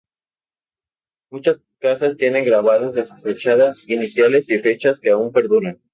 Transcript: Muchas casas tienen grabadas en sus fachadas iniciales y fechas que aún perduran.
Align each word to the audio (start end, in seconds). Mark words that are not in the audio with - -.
Muchas 1.31 1.61
casas 1.79 2.17
tienen 2.17 2.43
grabadas 2.43 2.97
en 2.97 3.05
sus 3.05 3.21
fachadas 3.21 3.87
iniciales 3.87 4.49
y 4.49 4.57
fechas 4.57 4.99
que 4.99 5.11
aún 5.11 5.31
perduran. 5.31 5.79